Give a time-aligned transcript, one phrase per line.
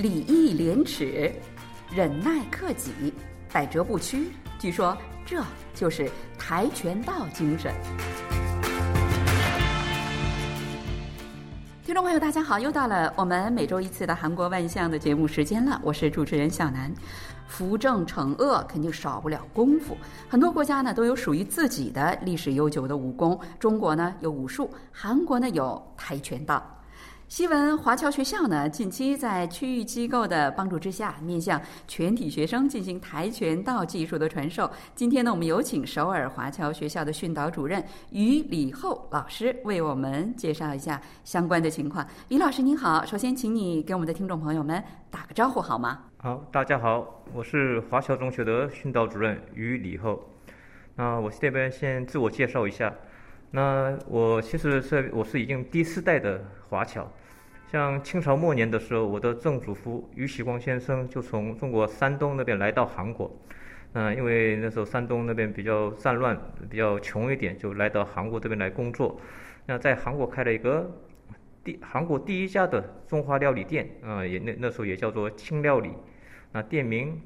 [0.00, 1.30] 礼义廉耻、
[1.94, 3.12] 忍耐克己、
[3.52, 4.28] 百折不屈。
[4.58, 5.44] 据说这
[5.74, 7.70] 就是跆拳道精神。
[11.84, 15.78] 听众朋友，大家好，又到了我们每周一次的韩国万象的节目时间了。
[15.84, 16.90] 我是主持人小南。
[17.46, 19.94] 扶正惩恶肯定少不了功夫，
[20.30, 23.38] 很多国家呢都有属于自己的历史悠久的武功。
[23.58, 26.64] 中国呢有武术，韩国呢有跆拳道。
[27.30, 34.68] 西文华侨学校呢，近期在区域机构的帮助之下，面向全体学生进行跆拳道技术的传授。
[34.96, 37.80] 今天呢，我们有请首尔华侨学校的训导主任
[38.10, 42.04] 于礼厚老师为我们介绍一下相关的情况。
[42.30, 46.00] 于老师您好，首先请你给我们的听众朋友们打个招呼好吗？
[46.16, 50.20] 好，大家好，我是华侨中学的训导主任于礼厚。
[50.96, 52.92] 那我这边先自我介绍一下。
[53.52, 57.08] 那我其实是我是已经第四代的华侨。
[57.70, 63.30] 像清朝末年的时候，我的曾祖父于喜光先生就从中国山东那边来到韩国。
[63.92, 66.36] 嗯，因为那时候山东那边比较战乱，
[66.68, 69.20] 比较穷一点，就来到韩国这边来工作。
[69.66, 70.90] 那在韩国开了一个
[71.62, 75.90] 第韩国第一家的中华料理店，啊，也那那时候也叫做清料理。
[76.50, 77.20] 那店名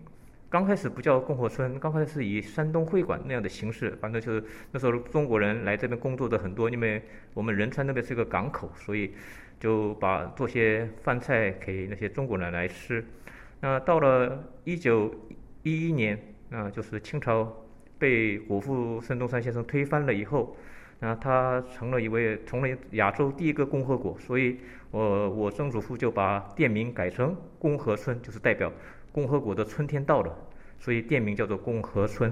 [0.50, 9.14] 刚开始不叫共和村，刚开始以山东会馆那样的形式，反正就是那时候中国人来这边工作的很多，因为我们仁川那边是一个港口，所以。
[9.64, 13.02] 就把做些饭菜给那些中国人来吃。
[13.60, 15.10] 那到了一九
[15.62, 17.50] 一一年，啊，就是清朝
[17.98, 20.54] 被国父孙中山先生推翻了以后，
[21.00, 24.58] 那他成了一位成了亚洲第一个共和国，所以
[24.90, 28.70] 我我曾祖父就把店名改成共和村，就是代表
[29.12, 30.36] 共和国的春天到了，
[30.78, 32.30] 所以店名叫做共和村。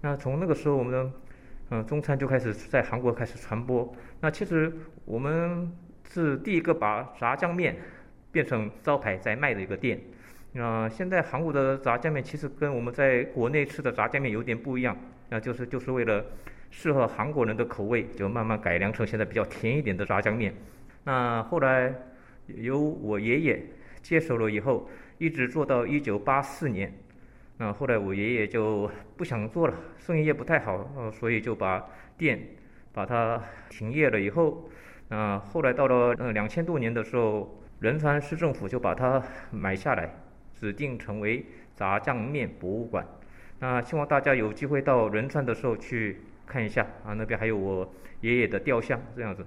[0.00, 1.12] 那从那个时候，我们的
[1.68, 3.94] 嗯中餐就开始在韩国开始传播。
[4.22, 4.72] 那其实
[5.04, 5.70] 我们。
[6.08, 7.76] 是第一个把炸酱面
[8.32, 10.00] 变成招牌在卖的一个店。
[10.58, 14.96] 啊，现在韩国的炸酱面其实跟我们在国内吃的炸酱面有点不一样。
[15.28, 16.24] 那就是就是为了
[16.70, 20.54] 适合韩国人的口味，就慢慢改良成现在比较甜一点的炸酱面。
[21.04, 21.92] 那后来
[22.46, 23.62] 由我爷爷
[24.00, 24.88] 接手了以后，
[25.18, 26.92] 一直做到一九八四年。
[27.58, 31.84] 那后来我爷爷就不想做了，生意也不太好，呃，所以就把
[32.16, 32.40] 店
[32.92, 34.70] 把它停业了以后。
[35.08, 40.10] 那后来到了呃两千多年的时候，仁川市政府就把它买下来，
[40.58, 43.06] 指定成为炸酱面博物馆。
[43.60, 49.46] 那希望大家有机会到仁川的时候去看一下啊，那边还有我爷爷的雕像，这样子。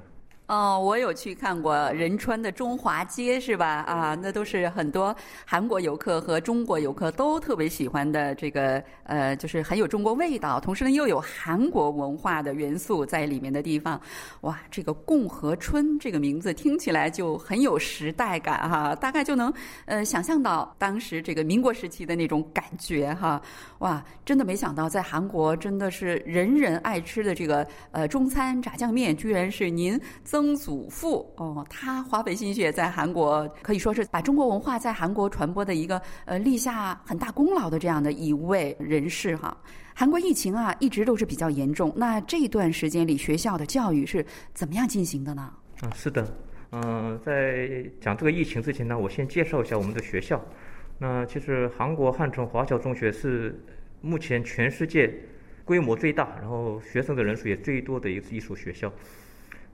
[0.50, 3.84] 哦，我有去看过仁川的中华街，是吧？
[3.88, 5.16] 啊，那都是很多
[5.46, 14.02] 韩国游客和中国游客都特别喜欢的这个呃，就是很有中国味道，同时呢又有韩国文化的元素在里面的地方。
[14.42, 19.54] 哇，这个共和春这个名字听起来就很有时代感哈，大概就能
[19.86, 23.40] 呃想象到当时这个民国时期的那种感觉哈。
[23.80, 30.00] 哇，真的没想到在韩国真的是人人爱吃的这个呃中餐炸酱面，居然是您
[30.42, 39.56] 曾祖父哦，他花费心血在韩国，可以说是把中国文化在韩国传播的一个呃立下很大功劳的这样的一位人士哈。
[39.94, 45.52] 韩国疫情啊一直都是比较严重，那这段时间里学校的教育是怎么样进行的呢？
[45.82, 46.26] 啊，是的，
[46.72, 50.42] 嗯，在讲这个疫情之前呢，我先介绍一下我们的学校。
[50.98, 53.62] 那其实韩国汉城华侨中学是
[54.00, 55.14] 目前全世界
[55.66, 58.90] 规模最大，然后学生的人数也最多的一一所学校。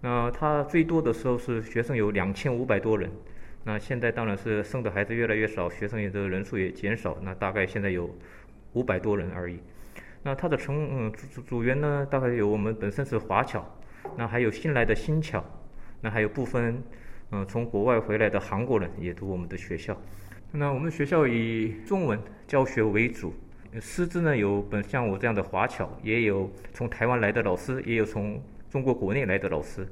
[0.05, 3.09] 那他最多的时候是学生有两千五百多人，
[3.63, 8.07] 那现在当然是生的孩子越来越少，学生也的人数也减少，那大概现在有
[8.73, 9.57] 五百多人而已。
[10.21, 13.65] 那他的成嗯组组员呢，大概有我们本身是华侨，
[14.15, 15.43] 那还有新来的新侨，
[16.01, 16.79] 那还有部分
[17.31, 19.99] 嗯从国外回来的韩国人也读我们的学校。
[20.51, 23.33] 那我们学校以中文教学为主，
[23.81, 28.39] 师资呢有本像我这样的华侨，也有从台湾来的老师，也有从。
[28.75, 29.87] 中国国内来的老师，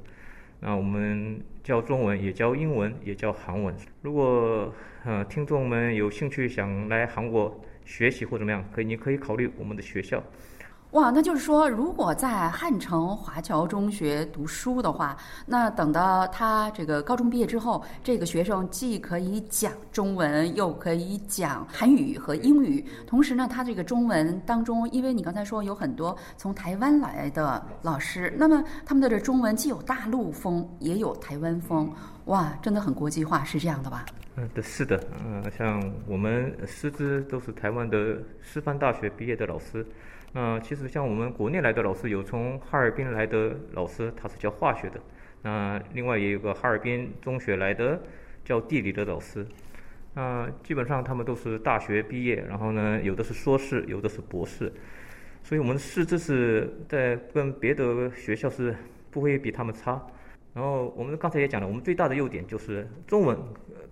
[0.60, 3.74] 那我们教中文，也教英文，也教韩文。
[4.02, 4.70] 如果
[5.06, 10.22] 呃听众们有兴趣想来韩国学习或怎么样，可以你可以考虑我们的学校。
[10.94, 22.84] 哇，那就是说，如果在汉城华侨中学读书的话，那等到他这个高中毕业之后，这个学生既可以讲中文，又可以讲韩语和英语。
[23.08, 31.92] 同时呢，他这个中文当中，因为你刚才说有很多从台湾来的老师，那么他们的这中文既有大陆风，也有台湾风。
[32.26, 34.06] 哇，真的很国际化，是这样的吧？
[34.36, 35.02] 嗯，对，是的。
[35.26, 39.84] 嗯，像我们师资都是台湾的师范大学毕业的老师。
[40.36, 45.00] 那其实像我们国内来的老师，有从哈尔滨来的老师，他是教化学的。
[45.42, 48.02] 那另外也有个哈尔滨中学来的
[48.44, 49.46] 教地理的老师。
[50.12, 54.72] 那基本上他们都是大学毕业，然后呢，有的是硕士，有的是博士，
[55.44, 58.74] 所以我们的师资是在跟别的学校是
[59.12, 60.04] 不会比他们差。
[60.52, 63.38] 然后我们刚才也讲了，我们最大的优点就是中文。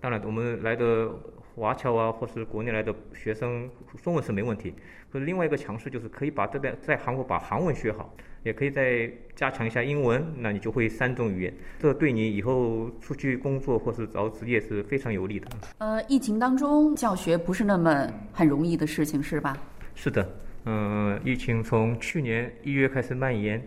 [0.01, 1.09] 当然，我们来的
[1.55, 3.69] 华侨啊，或是国内来的学生，
[4.01, 4.73] 中文是没问题。
[5.11, 11.53] 可是另外一个强势就是可以把这边在韩国把韩文学好，也可以再加强一下英文，那你就会三种语言。
[11.79, 15.47] 这对你以后出去工作或是找职业是非常有利的。
[15.77, 19.55] 呃，疫情当中教学不是那么很容易的事情，是吧？
[19.93, 20.27] 是的，
[20.65, 23.63] 嗯，疫情从去年一月开始蔓延。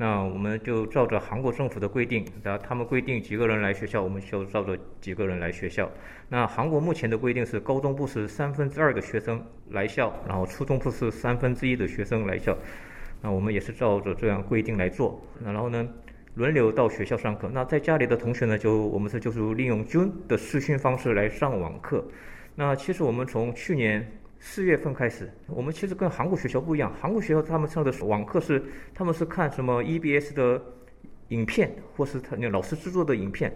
[0.00, 5.90] 那我们就照着韩国政府的规定，然后他们规定几个人来学校，我们就照着几个人来学校。
[6.28, 12.56] 那韩国目前的规定是，高中部是三分之二的学生来校，然后初中部是三分之一的学生来校。
[13.20, 15.20] 那我们也是照着这样规定来做。
[15.40, 15.88] 那然后呢，
[16.36, 17.50] 轮流到学校上课。
[17.52, 22.06] 那在家里的同学呢，就我们是就是利用 Zoom 的视讯方式来上网课。
[22.54, 24.08] 那其实我们从去年。
[24.40, 26.92] 四月份开始，我们其实跟韩国学校不一样。
[27.00, 28.62] 韩国学校他们上的网课是，
[28.94, 30.62] 他们是看什么 EBS 的
[31.28, 33.52] 影片，或是他那老师制作的影片。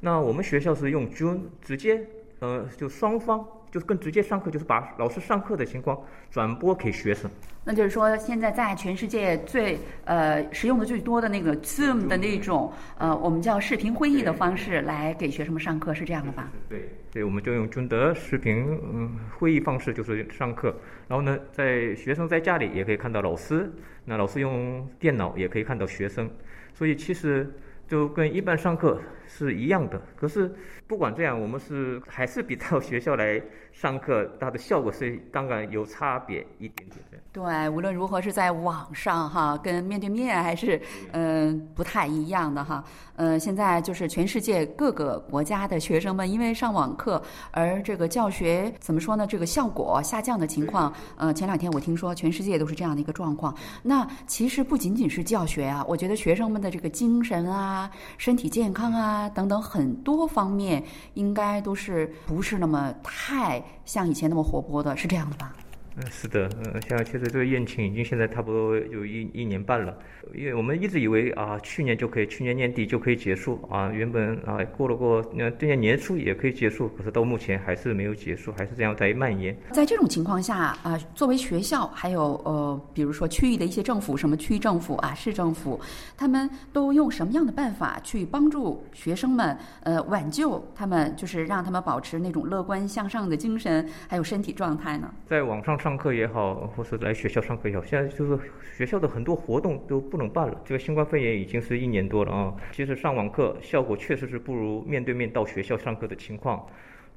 [0.00, 2.06] 那我们学校是用 June 直接，
[2.40, 3.46] 呃，就双方。
[3.70, 5.98] 就是更直接上课，就是把老师上课的情况
[6.30, 7.30] 转播给学生。
[7.64, 16.50] 那就是说，现在在全世界最呃使用的最多的那个 Zoom 的那种呃，我们叫视频会议的方式来给学生们上课，是这样的吧？
[16.68, 20.74] 对，对，我们就用尊德视频嗯会议方式就是上课。
[21.08, 23.70] 然后呢，在学生在家里也可以看到老师，
[24.04, 26.30] 那老师用电脑也可以看到学生。
[26.72, 27.52] 所以其实。
[27.88, 30.54] 就跟一般上课是一样的，可是
[30.86, 33.40] 不管这样，我们是 还是比到学校来
[33.72, 37.18] 上课，它的效果是当然有差别一点点的。
[37.32, 40.80] 对，无论如何是在网上哈，跟面对面还是
[41.12, 42.82] 嗯不太一样的哈。
[43.16, 49.26] 嗯，现在就是全世界各个国家的学生们因为上网课而这个教学怎么说呢？
[49.26, 53.54] 这个效果下降的情况，呃，前两天我听说全世界都是这样的一个状况。
[53.82, 60.84] 那其实不仅仅是教学啊，我觉得学生们的这个精神啊、身体健康啊啊等等很多方面，
[61.14, 65.54] 应该都是不是那么太像以前那么活泼的，是这样的吧？
[65.98, 69.96] 嗯，是的，嗯，像其实这个宴请已经现在差不多有一一年半了，
[70.34, 79.56] 因为我们一直以为啊，去年就可以，去年年底就可以结束啊，原本啊过了过，那今年年初也可以结束，可是到目前还是没有结束，还是这样在蔓延。
[79.72, 85.80] 在这种情况下啊，作为学校，还有呃，比如说区域的一些政府，什么区域政府啊、市政府，
[86.14, 95.10] 他们都用什么样的办法去帮助学生们，呃，挽救他们，就是让他们保持那种乐观向上的精神，还有身体状态呢？
[95.26, 95.74] 在网上。
[95.86, 98.36] 上课也好，或是来学校上课也好，现在就是
[98.76, 100.60] 学校的很多活动都不能办了。
[100.64, 106.66] 这个新冠肺炎已经是一年多了啊，其实上网课效果确实是不如面对面到学校上课的情况。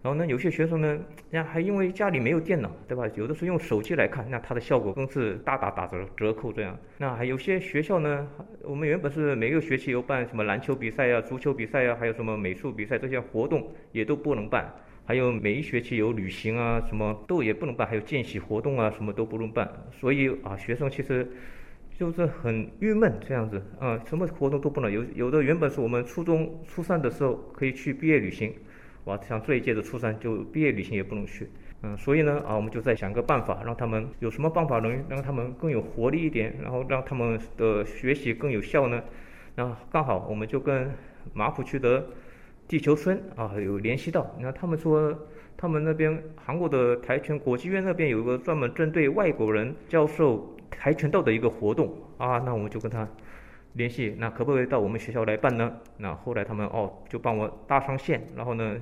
[0.03, 0.99] 然后呢，有些学生呢，
[1.31, 3.09] 那还因为家里没有电脑，对吧？
[3.15, 6.77] 有的是用手机来看，那它的效果更是大大打折折扣这样。
[6.99, 8.27] 那还有些学校呢，
[8.61, 14.71] 我们原本是每个学期有办什么篮球比赛呀、足球比赛呀，还有什么美术比赛这些活动也都不能办。
[15.09, 19.67] 还有每一学期有旅行啊，什么都也不能办，还有见习活动啊，什么都不能办。
[19.91, 21.27] 所以啊，学生其实
[21.97, 25.03] 就是很郁闷这样子啊，什么活动都不能有。
[25.15, 28.53] 有的原本是我们初中初三的时候可以去毕业旅行，
[29.05, 31.49] 哇，像这一届的初三就毕业旅行也不能去。
[31.81, 39.03] 嗯，所以呢啊，我们就在想个办法，让他们有什么办法能让他们更有活力一点，然后让他们的学习更有效呢？
[39.55, 40.91] 那刚好我们就跟
[41.33, 42.05] 马普区的。
[42.69, 44.29] 地球村啊，有联系到。
[44.39, 45.17] 那他们说，
[45.57, 52.37] 他们那边韩国的跆拳国际院那边有一个专门针对外国人教授跆拳道的一个活动啊。
[52.37, 53.07] 那我们就跟他
[53.73, 55.77] 联系，那可不可以到我们学校来办呢？
[55.97, 58.77] 那后来他们哦，就帮我搭上线，然后呢，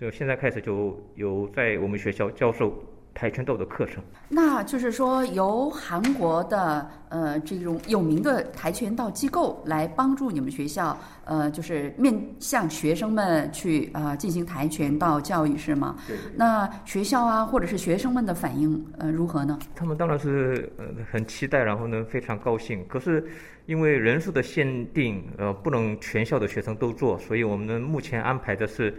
[0.00, 2.72] 就现在开始就有在我们学校教授。
[3.14, 15.96] 跆拳道的课程，那就是说由韩国的呃这种有名的跆拳道机构来帮助你们学校，呃，就是面向学生们去啊进行跆拳道教育是吗？
[16.08, 16.16] 对。
[16.34, 19.56] 那学校啊或者是学生们的反应呃如何呢？
[19.76, 22.84] 他们当然是呃很期待，然后呢非常高兴。
[22.88, 23.24] 可是
[23.66, 28.92] 因为人数的限定，呃不能全校的学生都做，所以我们呢目前安排的是。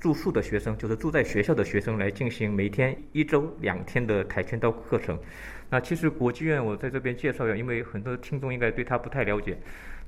[0.00, 5.18] 住宿的学生就是住在学校的学生来进行每天一周两天的跆拳道课程。
[5.70, 9.58] 那其实国际院我在这边介绍一下，因为很多听众应该对他不太了解。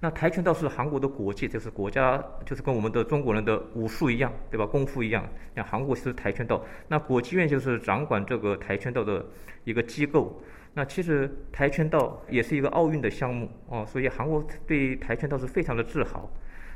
[0.02, 4.64] 那跆拳道是韩国的国际，就是国家，就是跟我们的中国人的武术一样，对吧？
[4.64, 5.28] 功夫一样。
[5.54, 9.26] 像韩国是跆拳道，那国际院就是掌管这个跆拳道的
[9.64, 10.40] 一个机构。
[10.72, 16.30] 那其实跆拳道也是一个奥运的项目哦，所以韩国对跆拳道是非常的自豪。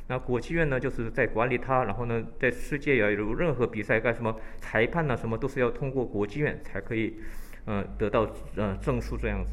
[0.07, 7.15] 那国际院呢，就是在管理它，然后呢，在世界要有任何比赛干什么裁判呢，什么都是要通过国际院才可以，
[7.65, 9.51] 呃，得到呃证书这样子。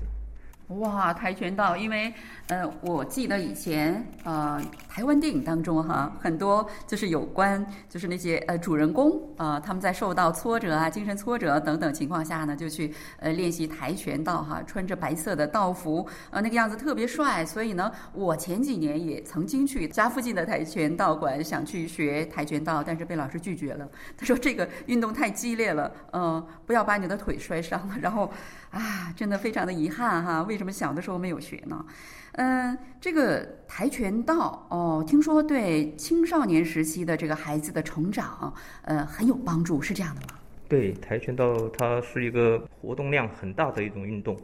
[0.79, 2.13] 哇，跆拳道，因为
[2.47, 17.45] 呃，我记得以前呃，台湾电影当中哈，很多就是有关就是那些呃主人公啊，他们在受到挫折啊、精神挫折等等情况下呢，就去呃练习跆拳道哈，穿着白色的道服，呃，那个样子特别帅。
[17.45, 23.87] 所以呢，我前几年也曾经去家附近的跆拳道馆想去学跆拳道，但是被老师拒绝了。
[24.17, 27.95] 他说这个运动太激烈了，嗯，不要把你的腿摔伤了。
[28.01, 28.31] 然后
[28.71, 31.85] 啊，真的非常的遗憾哈，为什么小的时候没有学呢？
[32.33, 40.39] 嗯，这个跆拳道哦，听说对青少年时期的这个孩子的成长，呃，很有帮助，是这样的吗？
[40.69, 44.37] 对，跆拳道它是一个活动量很大的一种运动。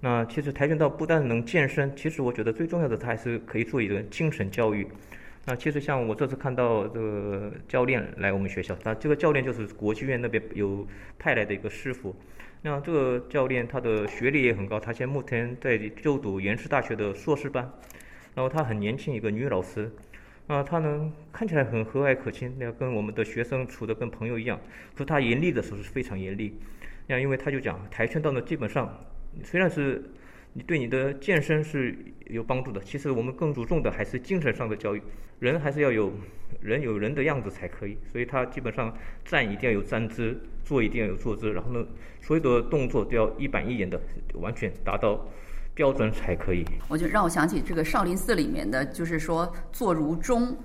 [0.00, 4.88] 那其实跆拳道不但能健身，其实我觉得最重要的，它还是可以做一个精神教育。
[5.44, 10.86] 那其实像我这次看到这个教练来我们学校，他这个教练就是国剧院那边有
[11.18, 12.16] 派来的一个师傅。
[12.66, 17.70] 那这个教练他的学历也很高，他现在目前在就读延世大学的硕士班，
[18.34, 19.92] 然后他很年轻，一个女老师，
[20.46, 24.58] 啊，他呢看起来很和蔼可亲，那跟我们的学生处的跟朋友一样，
[24.94, 26.58] 可他严厉的时候是非常严厉，
[27.06, 28.98] 那因为他就讲跆拳道呢，基本上
[29.42, 30.02] 虽然是
[30.54, 31.96] 你对你的健身是
[32.26, 35.02] 有帮助的，其实我们更注重的还是精神上的教育，
[35.40, 36.12] 人还是要有
[36.60, 40.40] 人有人的样子才可以，所以他基本上站一定要有站姿。
[40.64, 41.86] 坐一定要有坐姿，然后呢，
[42.22, 44.00] 所有的动作都要一板一眼的，
[44.32, 45.28] 完全达到
[45.74, 46.64] 标准才可以。
[46.88, 50.56] 我就让我想起这个少林寺里面的，就是说坐如钟。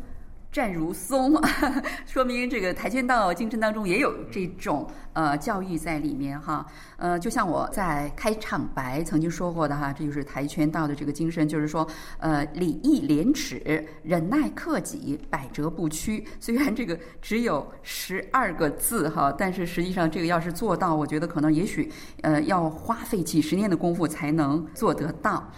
[0.51, 1.39] 站如松，
[2.07, 6.65] 说明这个跆拳道精神当中也有这种呃教育在里面哈。
[6.97, 11.87] 呃，就像我在开场白曾经说过的哈，这就是跆拳道的这个精神，就是说
[12.17, 16.25] 呃礼义廉耻、忍耐克己、百折不屈。
[16.39, 21.91] 虽然这个只有十二个字哈，但是实际上这个要是做到，我觉得可能也许
[22.23, 25.51] 呃要花费几十年的功夫才能做得到。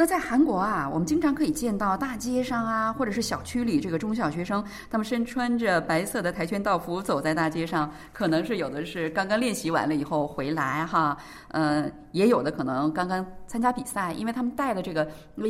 [0.00, 15.06] 那在韩国啊，我们经常可以见到大街上啊，或者是小区里，这个中小学生，他们身穿着白色的跆拳道服走在大街上，可能是有的是刚刚练习完了以后回来哈，嗯，也有的可能刚刚参加比赛，因为他们带的这个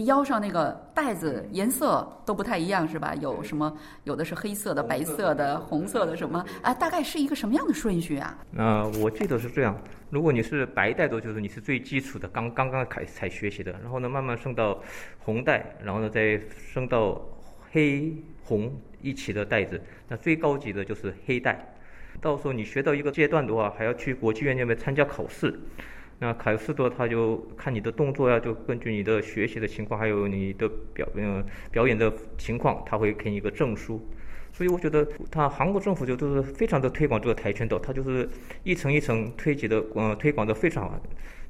[0.07, 3.15] 腰上那个带子颜色都不太一样，是吧？
[3.15, 3.77] 有什么？
[4.05, 6.45] 有的是黑色的、白色的、红色的什么？
[6.63, 8.37] 啊，大概是一个什么样的顺序啊？
[8.51, 9.77] 那我记得是这样。
[10.11, 14.81] 如果你是白带的，就是你是最基础的，刚刚刚开才学习的，然后呢慢慢升到
[15.19, 16.41] 红带，然后呢再
[16.73, 17.21] 升到
[17.71, 18.73] 黑红
[19.03, 21.75] 一起的带子，那最高级的就是黑带。
[22.21, 25.61] 到时候你学到一个阶段的话，还要去国际院那边参加考试。
[26.21, 34.05] 那凯斯多他就看你的动作呀，就根据你的学习的情况，还有你的表嗯表演的情况，他会给你一个证书。
[34.53, 38.29] 所以我觉得，他韩国政府就都是非常的推广这个跆拳道，他就是
[38.65, 41.01] 一层一层推及的，呃，推广的非常好。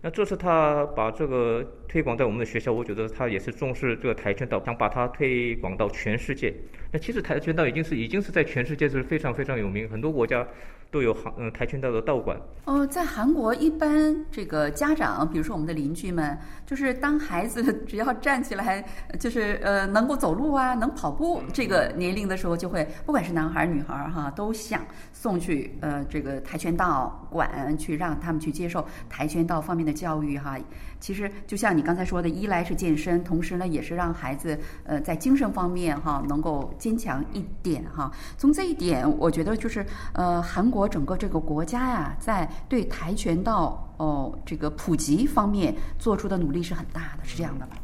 [0.03, 6.53] 那这次他把这个推广在我们的学校，我觉得他也是重视这个跆拳道，想把它推广到全世界。
[6.93, 10.47] 那其实跆拳道已经是已经是在全世界是非常非常有名，很多国家。
[10.91, 12.37] 都有韩嗯跆拳道的道馆。
[12.65, 18.85] 哦，在韩国一般这个家长，比如说我们的邻居们，就是当孩子 只要站起来，
[19.19, 30.59] 就是呃能够走路啊，能跑步这个年龄的时候，就会不管是男孩儿女孩儿哈，都想送去呃这个跆拳道馆去，让他们去接受跆拳道方面的教育哈。
[31.01, 38.13] 其实就像你刚才说的，一来是健身，同时呢也是让孩子呃在精神方面哈能够坚强一点哈。
[38.37, 47.77] 从这一点，我觉得就是呃韩国我整个这个国家呀，在对跆拳道哦这个普及方面做出的努力是很大的，是这样的吧？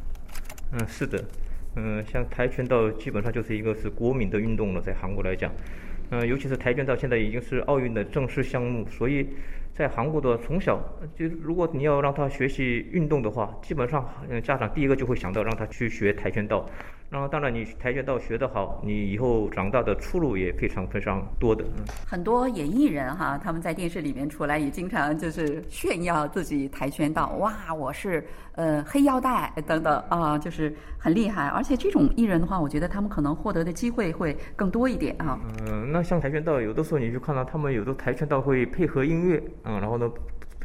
[0.73, 1.25] 嗯，是的，
[1.75, 5.51] 嗯，像跆拳道基本上就是一个是国民的运动了，在韩国来讲，
[6.11, 9.29] 嗯，尤其是跆拳道现在已经是奥运的正式项目，所以。
[9.77, 10.81] 在韩国的从小
[11.19, 16.65] 就，如果你要让他学习运动的话，基本上，嗯，家长第一个就会想到让他去学跆拳道。
[17.15, 21.65] 然后，当然，你跆拳道学得好，你以后长大的出路也非常非常多的。
[22.05, 31.47] 很多演艺人哈，他们在电视里面出来也经常就是炫耀自己跆拳道，哇，我是呃黑腰带等等啊，就是很厉害。
[31.47, 35.39] 而且这种艺人的话，我觉得他们可能获得的机会会更多一点啊。
[35.69, 40.11] 嗯，那像跆拳道，有的时候你就看到他们有的跆拳道会配合音乐，嗯，然后呢，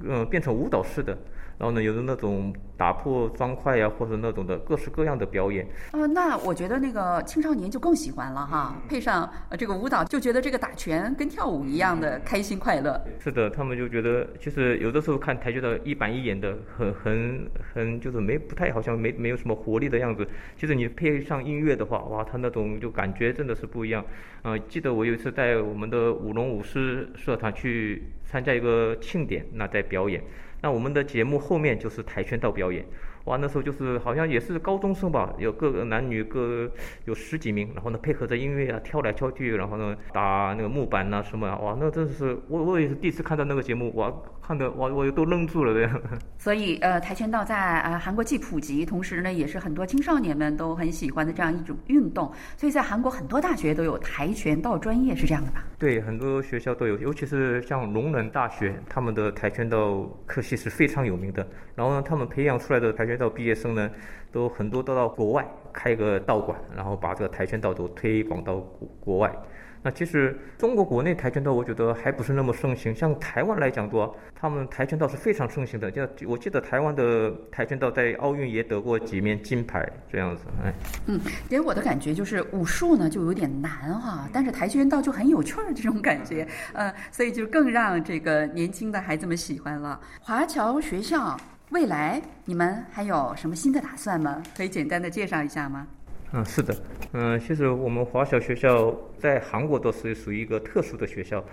[0.04, 1.16] 嗯，变成舞蹈式的。
[1.60, 5.68] 然后呢，有的那种打破砖块呀，或者那种的各式各样的表演。
[5.92, 12.98] 呃，那我觉得那个青少年就更喜欢了哈，配上呃这个舞蹈，就觉得这个打拳跟跳舞一样的开心快乐。
[13.20, 20.26] 是的，他们就觉得，就是有的时候看跆拳道一板一眼的，很很很，就是没不太好像没没有什么活力的样子。
[20.56, 24.02] 其实你配上音乐的话，哇，他那种就感觉真的是不一样。
[24.44, 30.24] 呃，记得我有一次带我们的舞龙舞狮社团去参加一个庆典，那在表演。
[30.62, 32.86] 那我们的节目后面就是跆拳道表演，
[33.26, 36.70] 哇，那时候就是好像也是高中生吧，有各个男女各
[37.06, 44.12] 有十几名，然后呢配合着音乐啊跳来跳去，然后呢打那个木板呐什么啊，哇，那真的是我我也是第一次看到那个节目，哇，
[44.42, 46.02] 看的我我都愣住了这样。
[46.40, 55.64] 所以呃跆拳道在呃韩国既普及，同时呢也是很多青少年们都很喜欢的这样一种运动，所以在韩国很多大学都有跆拳道专业，是这样的吧？
[55.78, 61.46] 对，很多学校都有，尤其是像龙仁大学，他们的跆拳道科系是非常有名的。
[61.76, 63.90] 然后呢，他们培养出来的跆拳道毕业生呢，
[64.32, 69.36] 都很多都到国外开个道馆，然后把这个跆拳道都推广到国国外。
[69.82, 72.94] 那其实中国国内跆拳道，我觉得还不是那么盛行。
[72.94, 75.90] 像台湾来讲的话，他们跆拳道是非常盛行的。
[75.90, 80.44] 就我记得台湾的跆拳道在奥运也得过几面金牌，这样子。
[80.66, 80.74] 哎，
[81.06, 89.98] 嗯，给我的感觉就是武术呢就有点难哈，但是跆拳道就很有趣儿这种感觉，呃，所以就更让这个年轻的孩子们喜欢了。
[90.20, 91.38] 华侨学校
[91.72, 94.42] 未来你们还有什么新的打算吗？
[94.58, 95.88] 可以简单的介绍一下吗？
[96.32, 96.76] 嗯，是的，
[97.14, 101.44] 嗯，其实我们华侨学校在韩国都是属于一个特殊的学校，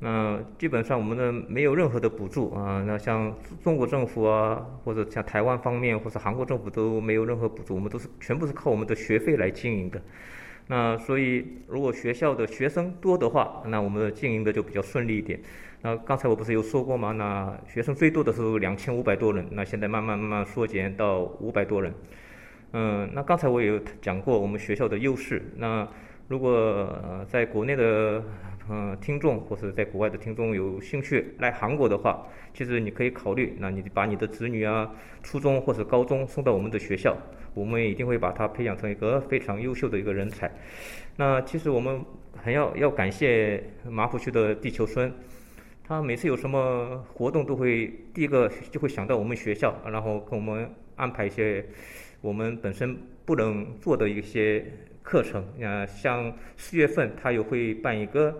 [0.00, 10.00] 那基本上我们的没有任何的补助啊，那像中国政府啊，或者像台湾方面或者韩国政府都没有任何补助，我们都是全部是靠我们的学费来经营的。
[10.66, 15.38] 那所以如果学校的学生多的话，那我们的经营的就比较顺利一点。
[15.82, 17.12] 那刚才我不是有说过吗？
[17.12, 21.94] 那学生最多的时候两千五百多人，那现在慢慢慢慢缩减到五百多人。
[22.72, 25.42] 嗯，那刚才我也有讲过我们学校的优势。
[25.56, 25.86] 那
[26.26, 28.22] 如果呃在国内的
[28.68, 34.90] 嗯听众或者在国外的听众有兴趣来韩国的话，其实你可以考虑，那你把你的子女啊，
[35.22, 37.16] 初中或者高中送到我们的学校，
[37.54, 40.50] 我们一定会把他培养成一个非常优秀的一个人才。
[41.16, 42.04] 那其实我们
[42.36, 45.10] 还要要感谢马浦区的地球村，
[45.88, 51.64] 他每次有什么活动都会第一个就会想到我们学校，然后跟我们安排一些。
[52.20, 54.64] 我们本身不能做的一些
[55.04, 58.36] 课程，啊，像四月份他又会办一个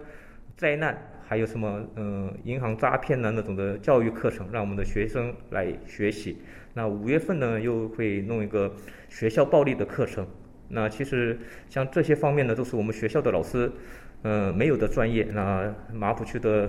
[0.56, 6.38] 灾难，还有什么嗯银行诈骗呢那种的教育课程，让我们的学生来学习。
[6.74, 8.74] 那五月份呢又会弄一个
[9.08, 10.26] 学校暴力的课程。
[10.68, 13.70] 那其实像这些方面呢，都是我们学校的老师
[14.22, 15.22] 嗯没有的专业。
[15.32, 16.68] 那马浦区的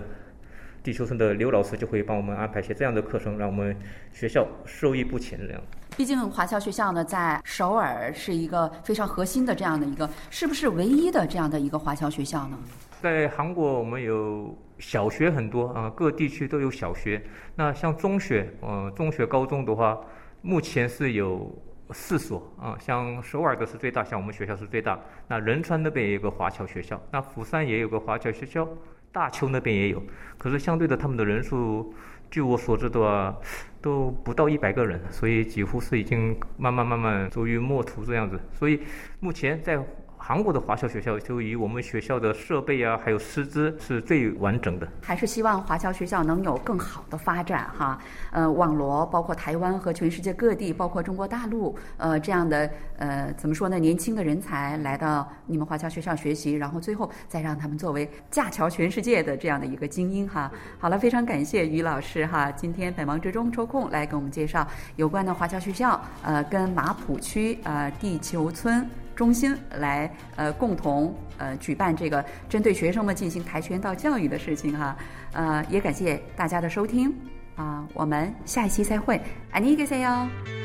[0.84, 3.76] 地球村的刘老师就会帮我们安排一些这样的课程，让我们
[4.14, 5.62] 学校受益不浅这样。
[5.98, 12.58] 毕竟华侨学校呢，在首尔是一个非常核心的这样的一个，是不是唯一的这样的一个华侨学校呢？
[13.02, 17.22] 在韩国，我们有小学很多啊，各地区都有小学。
[17.56, 20.00] 那像中学，呃，中学、高中的话，
[20.42, 21.54] 目前是有
[21.92, 22.78] 四所啊。
[22.80, 25.00] 像首尔的是最大，像我们学校是最大。
[25.28, 28.68] 那仁川那边也有个华侨学校，那釜山也有个华侨学校，
[29.12, 30.02] 大邱那边也有。
[30.38, 31.94] 可是相对的，他们的人数。
[32.32, 33.36] 据我所知的话，
[33.82, 38.40] 都不到一百个人，所以几乎是已经慢慢慢慢走于末途这样子。
[38.54, 38.82] 所以
[39.20, 39.84] 目前在。
[40.22, 44.88] 韩国的华侨学校就以我们学校的设备啊，还有师资是最完整的。
[45.02, 47.98] 还是希望华侨学校能有更好的发展哈，
[48.32, 53.80] 呃，网罗包括台湾和全世界各地，包括中国大陆，呃，这样的呃，怎么说呢？
[53.80, 60.52] 年轻的人才来到你们华侨学校学习，然后最后再让他们作为架桥全世界的这样的一个精英哈。
[60.78, 68.86] 好了，非常感谢于老师哈，今天百忙之中抽空来给我们介绍有关的华侨学校，呃，跟马浦区呃地球村。
[69.19, 74.97] 中心来呃共同呃举办这个针对学生们进行跆拳道教育的事情哈，
[75.33, 77.15] 呃也感谢大家的收听
[77.57, 79.21] 啊，我们下一期再会，
[79.53, 80.58] 안녕히계세 요。